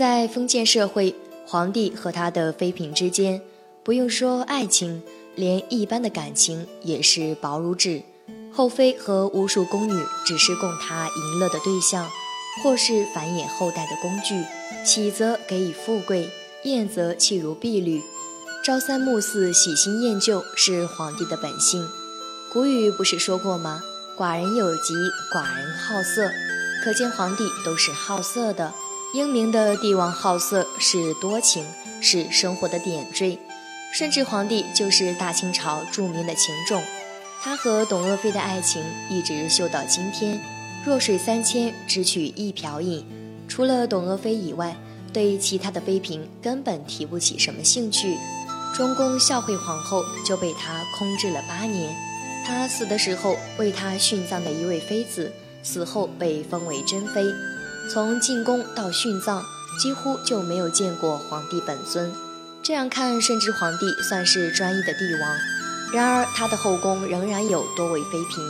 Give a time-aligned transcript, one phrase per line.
[0.00, 1.14] 在封建社会，
[1.44, 3.38] 皇帝和他的妃嫔之间，
[3.84, 5.02] 不用说爱情，
[5.34, 8.00] 连一般的感情也是薄如纸。
[8.50, 12.08] 后妃和无数宫女只是供他淫乐的对象，
[12.62, 14.42] 或是繁衍后代的工具。
[14.86, 16.30] 喜则给予富贵，
[16.64, 18.00] 厌则弃如敝履。
[18.64, 21.86] 朝三暮四、喜新厌旧是皇帝的本性。
[22.50, 23.82] 古语不是说过吗？
[24.16, 24.94] 寡人有疾，
[25.30, 26.30] 寡人好色。
[26.82, 28.72] 可见皇帝都是好色的。
[29.12, 31.64] 英明的帝王好色是多情，
[32.00, 33.36] 是生活的点缀。
[33.92, 36.80] 顺治皇帝就是大清朝著名的情种，
[37.42, 40.40] 他和董鄂妃的爱情一直秀到今天。
[40.86, 43.04] 弱水三千，只取一瓢饮。
[43.48, 44.76] 除了董鄂妃以外，
[45.12, 48.16] 对其他的妃嫔根本提不起什么兴趣。
[48.76, 51.92] 中宫孝惠皇后就被他空置了八年。
[52.46, 55.32] 他死的时候，为他殉葬的一位妃子
[55.64, 57.24] 死后被封为珍妃。
[57.92, 59.44] 从进宫到殉葬，
[59.80, 62.12] 几乎就没有见过皇帝本尊。
[62.62, 65.36] 这样看，顺治皇帝算是专一的帝王。
[65.92, 68.44] 然而，他的后宫仍然有多位妃嫔。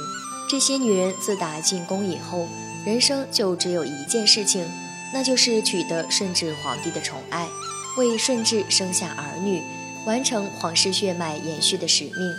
[0.46, 2.46] 这些女人自打进宫以后，
[2.84, 4.68] 人生就只有一件事情，
[5.14, 7.48] 那就是取得顺治皇帝的宠爱，
[7.96, 9.62] 为顺治生下儿女。
[10.06, 12.34] 完成皇室血脉延续的使命，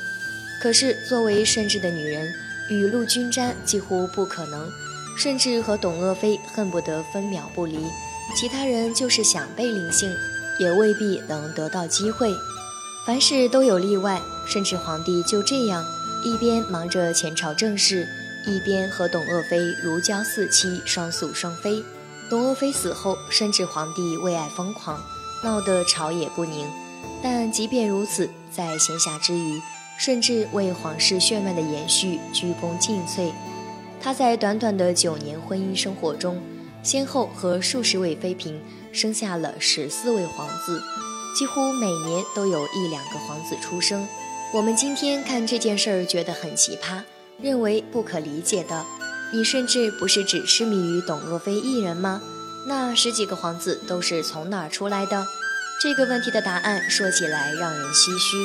[0.61, 2.31] 可是作为顺治的女人，
[2.69, 4.71] 雨露均沾几乎不可能。
[5.15, 7.77] 顺治和董鄂妃恨不得分秒不离，
[8.35, 10.11] 其他人就是想被临幸，
[10.59, 12.33] 也未必能得到机会。
[13.05, 15.85] 凡事都有例外，顺治皇帝就这样
[16.23, 18.07] 一边忙着前朝政事，
[18.45, 21.83] 一边和董鄂妃如胶似漆，双宿双飞。
[22.29, 24.99] 董鄂妃死后，顺治皇帝为爱疯狂，
[25.43, 26.67] 闹得朝野不宁。
[27.21, 29.61] 但即便如此，在闲暇之余，
[29.97, 33.31] 顺治为皇室血脉的延续鞠躬尽瘁。
[34.03, 36.41] 他在短短的九年婚姻生活中，
[36.81, 38.59] 先后和数十位妃嫔
[38.91, 40.81] 生下了十四位皇子，
[41.37, 44.07] 几乎每年都有一两个皇子出生。
[44.53, 47.03] 我们今天看这件事儿觉得很奇葩，
[47.39, 48.85] 认为不可理解的。
[49.31, 52.21] 你顺治不是只痴迷于董鄂妃一人吗？
[52.67, 55.25] 那十几个皇子都是从哪儿出来的？
[55.81, 58.37] 这个问题的答案说起来让人唏嘘。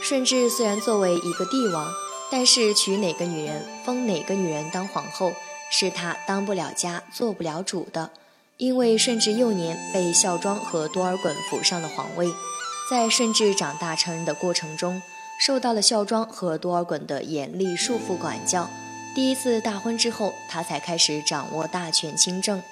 [0.00, 1.92] 顺治虽然作为一个帝王，
[2.30, 5.32] 但是娶哪个女人、封哪个女人当皇后，
[5.70, 8.10] 是他当不了家、做不了主的。
[8.56, 12.28] 因为顺治幼年被孝庄和多尔衮扶上了皇位，
[12.90, 15.00] 在顺治长大成人的过程中，
[15.40, 18.68] 受到了孝庄和多尔衮的严厉束缚管教。
[19.14, 22.62] 第一次大婚之后，他才开始掌握大权亲政。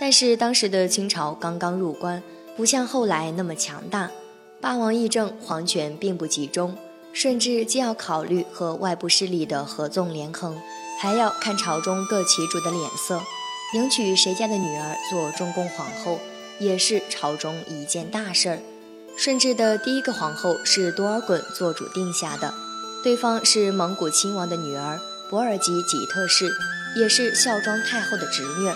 [0.00, 2.22] 但是当时的清朝刚刚入关。
[2.56, 4.12] 不像后来那么强大，
[4.60, 6.76] 八王议政，皇权并不集中。
[7.14, 10.60] 顺治既要考虑和外部势力的合纵连横，
[11.00, 13.22] 还要看朝中各旗主的脸色，
[13.72, 16.18] 迎娶谁家的女儿做中宫皇后，
[16.58, 18.58] 也是朝中一件大事儿。
[19.16, 22.52] 顺治的第一个皇后是多尔衮做主定下的，
[23.04, 24.98] 对方是蒙古亲王的女儿
[25.30, 26.50] 博尔吉吉特氏，
[26.96, 28.68] 也是孝庄太后的侄女。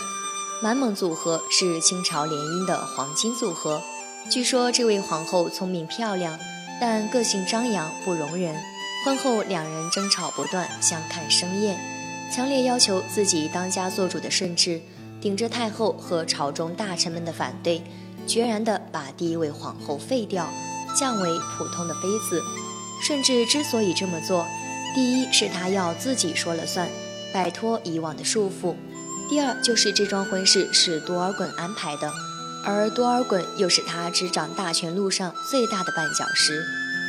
[0.62, 3.82] 满蒙组合是清朝联姻的黄金组合。
[4.31, 6.38] 据说这位皇后聪明漂亮，
[6.81, 8.56] 但个性张扬不容人。
[9.05, 11.78] 婚后两人争吵不断，相看生厌。
[12.31, 14.81] 强烈要求自己当家做主的顺治，
[15.21, 17.83] 顶着太后和朝中大臣们的反对，
[18.27, 20.49] 决然地把第一位皇后废掉，
[20.99, 22.43] 降为普通的妃子。
[23.00, 24.45] 顺治之所以这么做，
[24.95, 26.89] 第一是他要自己说了算，
[27.33, 28.75] 摆脱以往的束缚。
[29.31, 32.12] 第二就是这桩婚事是多尔衮安排的，
[32.65, 36.65] 而多尔衮又是他执掌大权路上最大的绊脚石。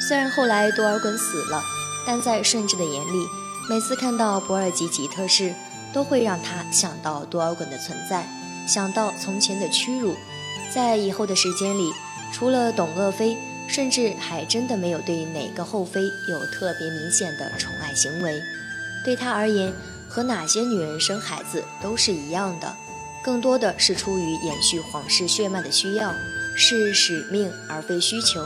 [0.08, 1.62] 虽然后来多尔衮死了，
[2.06, 3.28] 但在顺治的眼里，
[3.70, 5.54] 每次看到博尔吉吉特氏，
[5.94, 8.28] 都会让他想到多尔衮的存在，
[8.68, 10.16] 想到从前的屈辱。
[10.74, 11.92] 在以后的时间里，
[12.32, 13.38] 除了董鄂妃，
[13.68, 18.42] 顺治还真的没有对哪个后妃有特别明显的宠爱行为。
[19.04, 19.74] 对他而言，
[20.08, 22.76] 和哪些女人生孩子都是一样的，
[23.24, 26.14] 更多的是出于延续皇室血脉的需要，
[26.56, 28.44] 是使命而非需求。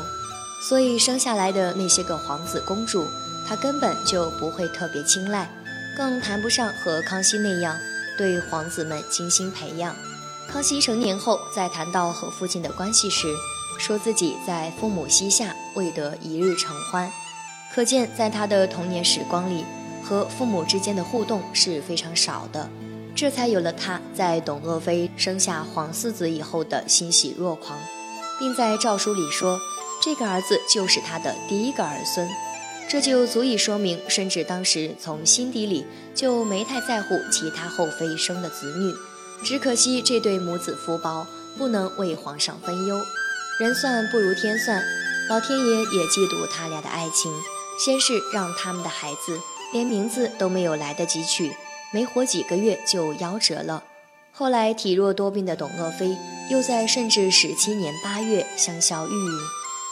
[0.68, 3.06] 所以生下来的那些个皇子公主，
[3.48, 5.50] 他根本就不会特别青睐，
[5.96, 7.78] 更谈不上和康熙那样
[8.18, 9.96] 对皇子们精心培养。
[10.48, 13.28] 康熙成年后，在谈到和父亲的关系时，
[13.78, 17.12] 说自己在父母膝下未得一日承欢，
[17.74, 19.66] 可见在他的童年时光里。
[20.06, 22.70] 和父母之间的互动是非常少的，
[23.16, 27.80] 这才有了他在董鄂妃生下皇四子以后的欣喜若狂，
[28.40, 29.60] 并在诏书里说，
[30.02, 32.28] 这个儿子就是他的第一个儿孙，
[32.90, 38.94] 这就足以说明顺治当时从心底里就没太在乎其他后妃生的子女，
[39.44, 41.28] 只可惜这对母子福薄，
[41.58, 43.00] 不能为皇上分忧。
[43.60, 44.84] 人算不如天算，
[45.30, 47.32] 老天爷也嫉妒他俩的爱情，
[47.80, 49.40] 先是让他们的孩子
[49.72, 51.56] 连名字都没有来得及取，
[51.94, 53.84] 没活几个月就夭折了。
[54.32, 56.18] 后来体弱多病的董鄂妃
[56.50, 59.40] 又在顺治十七年八月香消玉殒，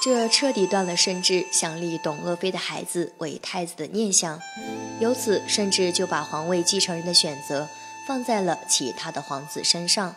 [0.04, 4.40] 这彻底断了顺治想立董鄂妃的孩子为太子的念想。
[5.00, 7.68] 由此，顺治就把皇位继承人的选择
[8.08, 10.16] 放在了其他的皇子身上。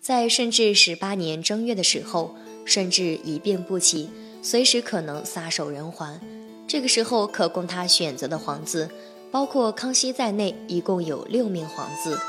[0.00, 2.34] 在顺治十八年正月的时候，
[2.64, 4.10] 顺治一病不起，
[4.42, 6.20] 随时可能撒手人寰。
[6.66, 8.90] 这个时候，可供他选择的皇子，
[9.32, 12.20] 包括康熙在内，一共有六名皇子。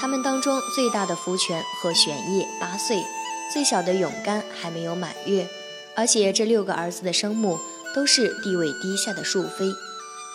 [0.00, 3.04] 他们当中最大的福全和玄烨八岁，
[3.52, 5.46] 最小的永干还没有满月，
[5.94, 7.58] 而且这六个儿子的生母
[7.94, 9.74] 都是地位低下的庶妃，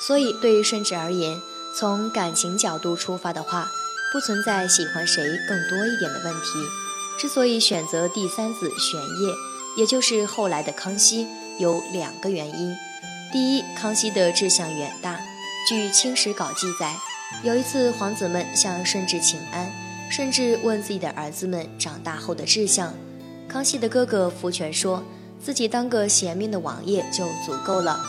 [0.06, 1.42] 所以对于顺治而言，
[1.76, 3.68] 从感情角度出发的话，
[4.14, 6.50] 不存在喜欢谁更多一点的问题。
[7.20, 9.36] 之所以选择第三子玄烨，
[9.78, 11.28] 也就是后来的康熙，
[11.58, 12.76] 有两个原因：
[13.32, 15.20] 第一，康熙的志向远大，
[15.66, 16.94] 据《清史稿》记载。
[17.42, 19.72] 有一次，皇子们向顺治请安，
[20.12, 22.94] 顺治问自己的儿子们长大后的志向。
[23.48, 25.04] 康熙的哥哥福全说
[25.42, 28.00] 自己当个贤明的王爷就足够了。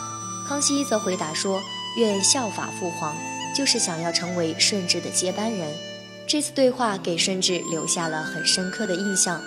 [0.47, 1.61] 康熙则回答说
[1.97, 3.15] 愿效法父皇，
[3.55, 5.71] 就是想要成为顺治的接班人。
[6.27, 9.41] 这次对话给顺治留下了很深刻的印象。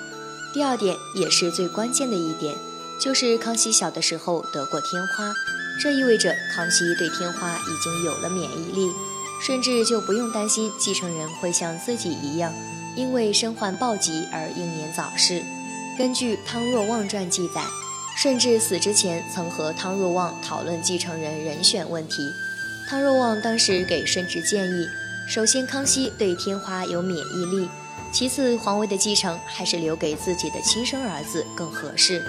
[0.54, 2.54] 第二点也是最关键的一点，
[2.98, 5.32] 就是康熙小的时候得过天花，
[5.80, 8.90] 这意味着康熙对天花已经有了免疫力。
[9.40, 12.52] 顺治就不用担心继承人会像自己一样，
[12.96, 15.44] 因为身患暴疾而英年早逝。
[15.96, 17.62] 根据《汤若望传》记载，
[18.16, 22.32] 顺治死之前曾和汤若望讨论继承人人选问题。
[22.88, 24.88] 汤若望当时给顺治建议：
[25.28, 27.68] 首先，康熙对天花有免疫力；
[28.12, 32.24] 其次，皇位的继承还是留给自己的亲生儿子更合适。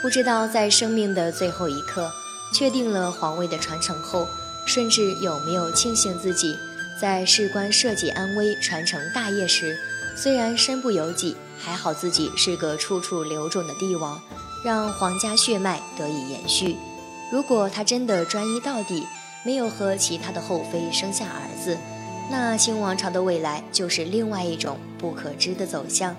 [0.00, 2.10] 不知道在生命的最后一刻，
[2.52, 4.28] 确定了皇位的传承后。
[4.64, 6.56] 顺治有没有庆幸自己
[7.00, 9.76] 在事关社稷安危、传承大业时，
[10.16, 14.20] 虽然身不由己，还好自己是个处处留种的帝王，
[14.64, 16.76] 让皇家血脉得以延续。
[17.32, 19.04] 如果他真的专一到底，
[19.44, 21.76] 没有和其他的后妃生下儿子，
[22.30, 26.14] 那清王朝的未来就是另外一种不可知的走向。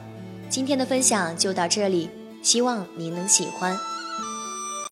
[0.49, 2.09] 今天的分享就到这里，
[2.41, 3.79] 希望您能喜欢。